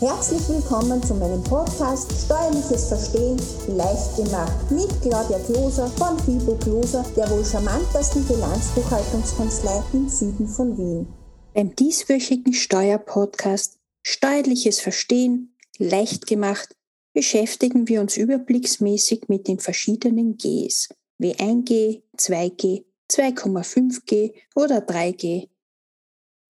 Herzlich 0.00 0.48
willkommen 0.48 1.00
zu 1.04 1.14
meinem 1.14 1.42
Podcast 1.44 2.10
Steuerliches 2.24 2.88
Verstehen 2.88 3.40
leicht 3.68 4.16
gemacht 4.16 4.68
mit 4.68 4.88
Claudia 5.00 5.38
Kloser 5.46 5.86
von 5.86 6.18
Fibo 6.18 6.56
Kloser, 6.56 7.04
der 7.16 7.30
wohl 7.30 7.44
charmantesten 7.44 8.26
Bilanzbuchhaltungskanzlei 8.26 9.84
im 9.92 10.08
Süden 10.08 10.48
von 10.48 10.76
Wien. 10.76 11.06
Beim 11.54 11.76
dieswöchigen 11.76 12.52
Steuerpodcast 12.52 13.78
Steuerliches 14.02 14.80
Verstehen 14.80 15.54
leicht 15.78 16.26
gemacht 16.26 16.74
beschäftigen 17.12 17.86
wir 17.86 18.00
uns 18.00 18.16
überblicksmäßig 18.16 19.28
mit 19.28 19.46
den 19.46 19.60
verschiedenen 19.60 20.36
Gs 20.36 20.88
wie 21.18 21.36
1G, 21.36 22.02
2G, 22.18 22.84
2,5G 23.08 24.32
oder 24.56 24.78
3G. 24.78 25.48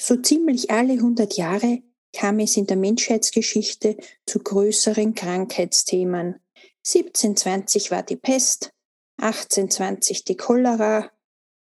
So 0.00 0.16
ziemlich 0.16 0.70
alle 0.70 0.94
100 0.94 1.36
Jahre 1.36 1.82
kam 2.14 2.38
es 2.38 2.56
in 2.56 2.66
der 2.66 2.76
Menschheitsgeschichte 2.76 3.96
zu 4.24 4.38
größeren 4.38 5.14
Krankheitsthemen. 5.14 6.40
1720 6.86 7.90
war 7.90 8.02
die 8.02 8.16
Pest, 8.16 8.72
1820 9.18 10.24
die 10.24 10.36
Cholera, 10.36 11.10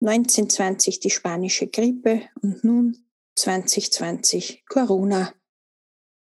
1920 0.01 0.99
die 0.99 1.09
spanische 1.09 1.67
Grippe 1.67 2.23
und 2.41 2.63
nun 2.63 3.05
2020 3.35 4.63
Corona. 4.67 5.33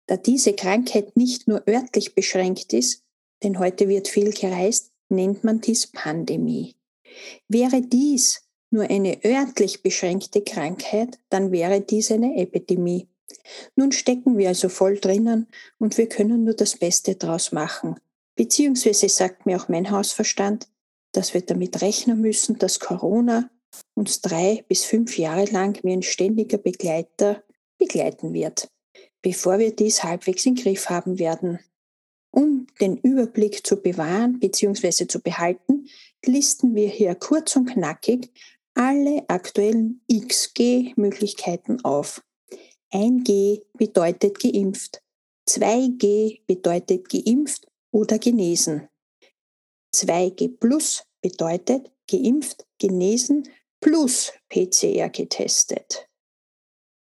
Da 0.06 0.16
diese 0.16 0.54
Krankheit 0.54 1.16
nicht 1.16 1.48
nur 1.48 1.66
örtlich 1.68 2.14
beschränkt 2.14 2.72
ist, 2.72 3.02
denn 3.42 3.58
heute 3.58 3.88
wird 3.88 4.08
viel 4.08 4.32
gereist, 4.32 4.92
nennt 5.08 5.44
man 5.44 5.60
dies 5.60 5.88
Pandemie. 5.88 6.76
Wäre 7.48 7.82
dies 7.82 8.42
nur 8.70 8.84
eine 8.84 9.24
örtlich 9.24 9.82
beschränkte 9.82 10.42
Krankheit, 10.42 11.18
dann 11.28 11.52
wäre 11.52 11.80
dies 11.80 12.10
eine 12.10 12.36
Epidemie. 12.36 13.08
Nun 13.74 13.92
stecken 13.92 14.38
wir 14.38 14.48
also 14.48 14.68
voll 14.68 14.98
drinnen 14.98 15.46
und 15.78 15.98
wir 15.98 16.08
können 16.08 16.44
nur 16.44 16.54
das 16.54 16.76
Beste 16.76 17.14
draus 17.14 17.52
machen. 17.52 17.96
Beziehungsweise 18.34 19.08
sagt 19.08 19.46
mir 19.46 19.56
auch 19.56 19.68
mein 19.68 19.90
Hausverstand, 19.90 20.68
dass 21.12 21.32
wir 21.32 21.40
damit 21.40 21.80
rechnen 21.80 22.20
müssen, 22.20 22.58
dass 22.58 22.80
Corona 22.80 23.50
uns 23.94 24.20
drei 24.20 24.64
bis 24.68 24.84
fünf 24.84 25.18
Jahre 25.18 25.46
lang 25.46 25.78
wie 25.82 25.92
ein 25.92 26.02
ständiger 26.02 26.58
Begleiter 26.58 27.42
begleiten 27.78 28.34
wird, 28.34 28.68
bevor 29.22 29.58
wir 29.58 29.74
dies 29.74 30.04
halbwegs 30.04 30.44
in 30.46 30.54
Griff 30.54 30.90
haben 30.90 31.18
werden. 31.18 31.58
Um 32.30 32.66
den 32.80 32.98
Überblick 32.98 33.66
zu 33.66 33.76
bewahren 33.76 34.38
bzw. 34.38 35.06
zu 35.06 35.20
behalten, 35.20 35.88
listen 36.24 36.74
wir 36.74 36.88
hier 36.88 37.14
kurz 37.14 37.56
und 37.56 37.66
knackig 37.66 38.30
alle 38.74 39.24
aktuellen 39.28 40.02
XG-Möglichkeiten 40.12 41.82
auf. 41.82 42.22
1G 42.92 43.62
bedeutet 43.74 44.38
geimpft, 44.38 45.02
2G 45.48 46.40
bedeutet 46.46 47.08
geimpft 47.08 47.66
oder 47.92 48.18
genesen. 48.18 48.88
2G 49.94 50.58
plus 50.58 51.04
bedeutet 51.20 51.90
geimpft, 52.10 52.66
genesen 52.78 53.48
plus 53.80 54.32
PCR 54.48 55.08
getestet. 55.08 56.08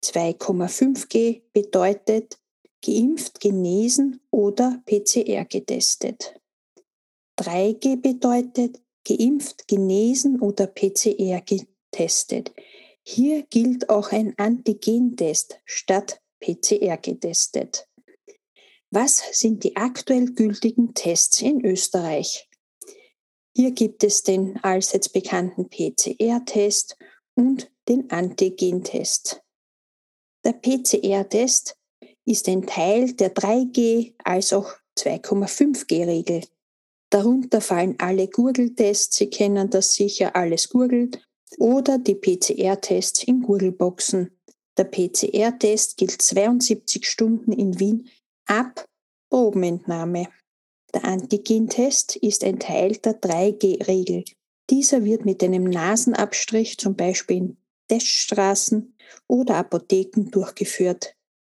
2,5G 0.03 1.41
bedeutet 1.53 2.37
geimpft, 2.85 3.39
genesen 3.39 4.19
oder 4.31 4.81
PCR 4.85 5.45
getestet. 5.45 6.39
3G 7.39 8.01
bedeutet 8.01 8.81
geimpft, 9.05 9.67
genesen 9.67 10.39
oder 10.41 10.67
PCR 10.67 11.41
getestet. 11.41 12.53
Hier 13.05 13.43
gilt 13.43 13.89
auch 13.89 14.11
ein 14.11 14.33
Antigentest 14.37 15.59
statt 15.65 16.21
PCR 16.39 16.97
getestet. 16.97 17.87
Was 18.91 19.23
sind 19.31 19.63
die 19.63 19.75
aktuell 19.75 20.33
gültigen 20.33 20.93
Tests 20.93 21.41
in 21.41 21.65
Österreich? 21.65 22.49
Hier 23.55 23.71
gibt 23.71 24.03
es 24.03 24.23
den 24.23 24.57
allseits 24.63 25.09
bekannten 25.09 25.69
PCR-Test 25.69 26.97
und 27.35 27.71
den 27.87 28.09
Antigentest. 28.09 29.41
Der 30.45 30.53
PCR-Test 30.53 31.75
ist 32.25 32.47
ein 32.47 32.65
Teil 32.65 33.13
der 33.13 33.33
3G 33.33 34.13
als 34.23 34.53
auch 34.53 34.71
2,5G-Regel. 34.97 36.43
Darunter 37.09 37.61
fallen 37.61 37.95
alle 37.99 38.27
Gurgeltests, 38.27 39.17
Sie 39.17 39.29
kennen 39.29 39.69
das 39.69 39.93
sicher, 39.93 40.35
alles 40.35 40.69
gurgelt, 40.69 41.21
oder 41.59 41.97
die 41.97 42.15
PCR-Tests 42.15 43.23
in 43.23 43.41
Gurgelboxen. 43.41 44.31
Der 44.77 44.85
PCR-Test 44.85 45.97
gilt 45.97 46.21
72 46.21 47.07
Stunden 47.07 47.51
in 47.51 47.79
Wien 47.79 48.09
ab 48.45 48.85
Probenentnahme. 49.29 50.27
Der 50.93 51.05
Antigen-Test 51.05 52.15
ist 52.17 52.43
ein 52.43 52.59
Teil 52.59 52.97
der 52.97 53.19
3G-Regel. 53.19 54.23
Dieser 54.69 55.03
wird 55.03 55.25
mit 55.25 55.43
einem 55.43 55.63
Nasenabstrich 55.63 56.77
zum 56.77 56.95
Beispiel 56.95 57.37
in 57.37 57.57
Teststraßen 57.87 58.95
oder 59.27 59.55
Apotheken 59.55 60.29
durchgeführt. 60.31 61.15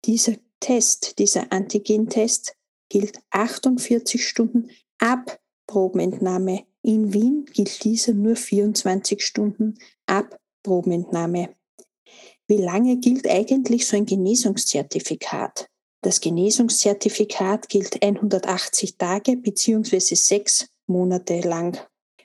Dieser 0.06 0.36
Test, 0.60 1.20
dieser 1.20 1.52
Antigen-Test 1.52 2.56
gilt 2.90 3.20
48 3.32 4.26
Stunden 4.26 4.70
ab 5.00 5.40
Probenentnahme. 5.68 6.66
In 6.86 7.14
Wien 7.14 7.46
gilt 7.46 7.84
dieser 7.86 8.14
nur 8.14 8.36
24 8.36 9.26
Stunden 9.26 9.76
ab 10.06 10.38
Probenentnahme. 10.64 11.56
Wie 12.46 12.58
lange 12.58 12.98
gilt 12.98 13.26
eigentlich 13.26 13.88
so 13.88 13.96
ein 13.96 14.06
Genesungszertifikat? 14.06 15.70
Das 16.02 16.20
Genesungszertifikat 16.20 17.70
gilt 17.70 18.04
180 18.04 18.98
Tage 18.98 19.38
bzw. 19.38 20.16
sechs 20.16 20.68
Monate 20.86 21.40
lang. 21.40 21.80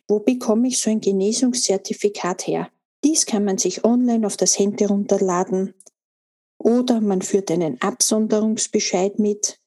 Wo 0.08 0.19
bekomme 0.19 0.66
ich 0.66 0.80
so 0.80 0.90
ein 0.90 1.00
Genesungszertifikat 1.00 2.48
her? 2.48 2.69
Dies 3.04 3.26
kann 3.26 3.44
man 3.44 3.58
sich 3.58 3.84
online 3.84 4.26
auf 4.26 4.36
das 4.36 4.58
Handy 4.58 4.86
runterladen 4.86 5.75
oder 6.58 7.00
man 7.00 7.22
führt 7.22 7.52
einen 7.52 7.80
Absonderungsbescheid 7.80 9.20
mit 9.20 9.60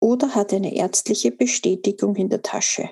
oder 0.00 0.34
hat 0.34 0.52
eine 0.52 0.74
ärztliche 0.74 1.30
Bestätigung 1.30 2.16
in 2.16 2.28
der 2.28 2.42
Tasche. 2.42 2.90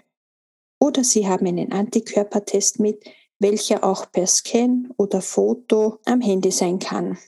Oder 0.87 1.03
Sie 1.03 1.27
haben 1.27 1.49
einen 1.49 1.73
Antikörpertest 1.73 2.79
mit, 2.79 3.03
welcher 3.41 3.83
auch 3.83 4.13
per 4.13 4.29
Scan 4.29 4.89
oder 4.97 5.21
Foto 5.21 5.99
am 6.05 6.21
Handy 6.21 6.53
sein 6.53 6.79
kann. 6.79 7.19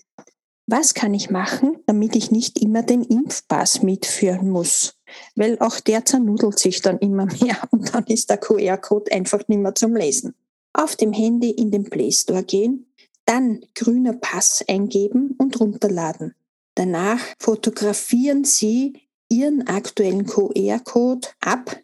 Was 0.69 0.95
kann 0.95 1.13
ich 1.13 1.29
machen, 1.29 1.79
damit 1.87 2.15
ich 2.15 2.31
nicht 2.31 2.63
immer 2.63 2.85
den 2.85 3.03
Impfpass 3.03 3.83
mitführen 3.83 4.51
muss? 4.51 4.95
Weil 5.35 5.59
auch 5.59 5.81
der 5.81 6.05
zernudelt 6.05 6.57
sich 6.57 6.83
dann 6.83 6.99
immer 6.99 7.27
mehr 7.43 7.57
und 7.73 7.93
dann 7.93 8.05
ist 8.07 8.31
der 8.31 8.37
QR-Code 8.37 9.11
einfach 9.11 9.49
nicht 9.49 9.59
mehr 9.59 9.75
zum 9.75 9.97
Lesen. 9.97 10.37
Auf 10.73 10.95
dem 10.95 11.13
Handy 11.13 11.51
in 11.51 11.73
den 11.73 11.91
Play 11.91 12.13
Store 12.13 12.45
gehen, 12.45 12.87
dann 13.25 13.63
grüner 13.75 14.13
Pass 14.13 14.65
eingeben 14.69 15.35
und 15.37 15.59
runterladen. 15.59 16.37
Danach 16.77 17.21
fotografieren 17.41 18.45
Sie 18.45 19.03
Ihren 19.29 19.67
aktuellen 19.67 20.27
QR-Code 20.27 21.27
ab 21.41 21.77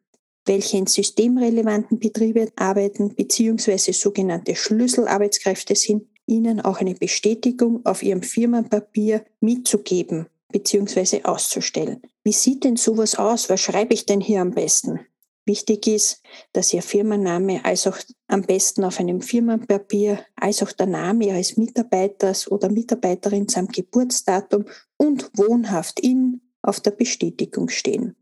welche 0.47 0.77
in 0.77 0.87
systemrelevanten 0.87 1.99
Betrieben 1.99 2.49
arbeiten 2.55 3.13
bzw. 3.15 3.91
sogenannte 3.91 4.55
Schlüsselarbeitskräfte 4.55 5.75
sind, 5.75 6.03
ihnen 6.25 6.61
auch 6.61 6.79
eine 6.79 6.95
Bestätigung 6.95 7.85
auf 7.85 8.03
ihrem 8.03 8.23
Firmenpapier 8.23 9.25
mitzugeben 9.39 10.27
bzw. 10.51 11.23
auszustellen. 11.23 12.01
Wie 12.23 12.33
sieht 12.33 12.63
denn 12.63 12.77
sowas 12.77 13.15
aus? 13.15 13.49
Was 13.49 13.61
schreibe 13.61 13.93
ich 13.93 14.05
denn 14.05 14.21
hier 14.21 14.41
am 14.41 14.51
besten? 14.51 14.99
Wichtig 15.47 15.87
ist, 15.87 16.21
dass 16.51 16.73
Ihr 16.73 16.81
Firmenname 16.81 17.63
als 17.63 17.87
auch 17.87 17.97
am 18.27 18.41
besten 18.41 18.83
auf 18.83 18.99
einem 18.99 19.21
Firmenpapier, 19.21 20.19
als 20.35 20.61
auch 20.61 20.73
der 20.73 20.87
Name 20.87 21.27
Ihres 21.27 21.55
Mitarbeiters 21.55 22.51
oder 22.51 22.69
Mitarbeiterin 22.69 23.47
samt 23.47 23.73
Geburtsdatum 23.73 24.65
und 24.97 25.31
wohnhaft 25.37 26.01
in 26.01 26.41
auf 26.61 26.81
der 26.81 26.91
Bestätigung 26.91 27.69
stehen. 27.69 28.17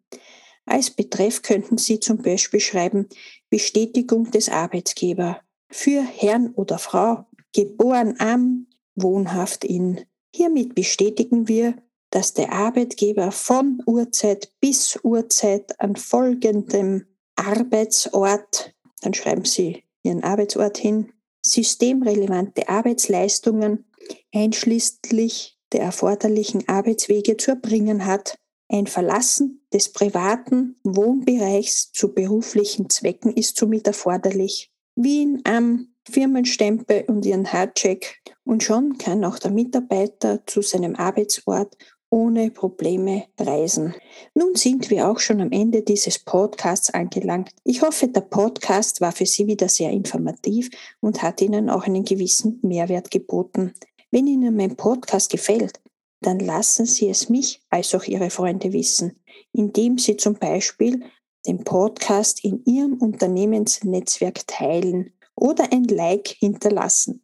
Als 0.68 0.92
Betreff 0.92 1.42
könnten 1.42 1.80
Sie 1.80 2.00
zum 2.00 2.20
Beispiel 2.20 2.60
schreiben 2.60 3.08
Bestätigung 3.50 4.30
des 4.30 4.48
Arbeitgebers 4.48 5.38
für 5.72 6.04
Herrn 6.04 6.54
oder 6.54 6.78
Frau, 6.78 7.26
geboren 7.56 8.16
am, 8.20 8.68
wohnhaft 8.94 9.64
in. 9.66 10.02
Hiermit 10.32 10.76
bestätigen 10.76 11.48
wir, 11.48 11.76
dass 12.12 12.34
der 12.34 12.54
Arbeitgeber 12.54 13.32
von 13.32 13.82
Uhrzeit 13.88 14.54
bis 14.60 15.00
Uhrzeit 15.04 15.80
an 15.80 15.96
folgendem 15.96 17.08
Arbeitsort, 17.36 18.74
dann 19.02 19.14
schreiben 19.14 19.46
Sie 19.46 19.84
Ihren 20.04 20.24
Arbeitsort 20.24 20.78
hin, 20.78 21.12
systemrelevante 21.42 22.70
Arbeitsleistungen 22.70 23.86
einschließlich 24.34 25.58
der 25.72 25.82
erforderlichen 25.82 26.68
Arbeitswege 26.68 27.38
zu 27.38 27.52
erbringen 27.52 28.06
hat. 28.06 28.38
Ein 28.70 28.88
Verlassen 28.88 29.66
des 29.74 29.92
privaten 29.92 30.80
Wohnbereichs 30.84 31.92
zu 31.92 32.14
beruflichen 32.14 32.90
Zwecken 32.90 33.34
ist 33.34 33.58
somit 33.58 33.86
erforderlich. 33.88 34.72
Wien 34.96 35.42
am 35.44 35.90
Firmenstempel 36.10 37.04
und 37.08 37.26
ihren 37.26 37.52
Hardcheck 37.52 38.22
und 38.44 38.64
schon 38.64 38.98
kann 38.98 39.26
auch 39.26 39.40
der 39.40 39.52
Mitarbeiter 39.52 40.46
zu 40.46 40.62
seinem 40.62 40.96
Arbeitsort 40.96 41.76
ohne 42.16 42.50
Probleme 42.50 43.26
reisen. 43.38 43.94
Nun 44.36 44.56
sind 44.56 44.90
wir 44.90 45.10
auch 45.10 45.20
schon 45.20 45.42
am 45.42 45.52
Ende 45.52 45.82
dieses 45.82 46.18
Podcasts 46.18 46.90
angelangt. 46.90 47.50
Ich 47.66 47.82
hoffe, 47.82 48.08
der 48.08 48.22
Podcast 48.22 49.02
war 49.02 49.12
für 49.12 49.26
Sie 49.26 49.48
wieder 49.48 49.68
sehr 49.68 49.92
informativ 49.92 50.70
und 51.02 51.22
hat 51.22 51.42
Ihnen 51.42 51.70
auch 51.70 51.84
einen 51.84 52.06
gewissen 52.06 52.60
Mehrwert 52.62 53.12
geboten. 53.12 53.74
Wenn 54.12 54.28
Ihnen 54.28 54.56
mein 54.56 54.78
Podcast 54.78 55.30
gefällt, 55.30 55.82
dann 56.22 56.40
lassen 56.40 56.86
Sie 56.86 57.10
es 57.10 57.28
mich 57.28 57.62
als 57.70 57.94
auch 57.94 58.06
Ihre 58.06 58.30
Freunde 58.30 58.72
wissen, 58.72 59.20
indem 59.52 59.98
Sie 59.98 60.16
zum 60.16 60.36
Beispiel 60.36 61.04
den 61.46 61.66
Podcast 61.66 62.46
in 62.46 62.64
Ihrem 62.64 62.94
Unternehmensnetzwerk 62.94 64.48
teilen 64.48 65.12
oder 65.36 65.70
ein 65.74 65.84
Like 65.84 66.30
hinterlassen. 66.30 67.24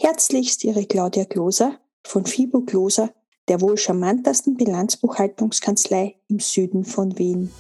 Herzlichst 0.01 0.65
Ihre 0.65 0.87
Claudia 0.87 1.25
Gloser 1.25 1.79
von 2.07 2.25
Fibo 2.27 2.61
Gloser, 2.63 3.13
der 3.49 3.61
wohl 3.61 3.77
charmantesten 3.77 4.57
Bilanzbuchhaltungskanzlei 4.57 6.17
im 6.29 6.39
Süden 6.41 6.85
von 6.85 7.19
Wien. 7.19 7.51